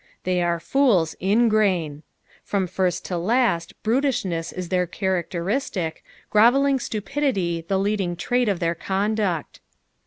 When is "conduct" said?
8.73-9.59